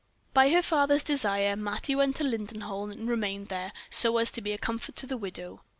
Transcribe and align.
By 0.33 0.49
her 0.49 0.63
father's 0.63 1.03
desire, 1.03 1.55
Mattie 1.55 1.93
went 1.93 2.15
to 2.15 2.23
Lindenholm, 2.23 2.89
and 2.89 3.07
remained 3.07 3.49
there, 3.49 3.71
so 3.91 4.17
as 4.17 4.31
to 4.31 4.41
be 4.41 4.51
a 4.51 4.57
comfort 4.57 4.95
to 4.95 5.05
the 5.05 5.15
widow. 5.15 5.61